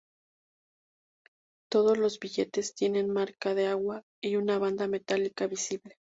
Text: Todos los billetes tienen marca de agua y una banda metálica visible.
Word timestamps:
Todos 1.71 1.95
los 1.95 2.19
billetes 2.19 2.73
tienen 2.73 3.13
marca 3.13 3.53
de 3.53 3.67
agua 3.67 4.03
y 4.19 4.35
una 4.35 4.57
banda 4.57 4.87
metálica 4.87 5.45
visible. 5.45 5.99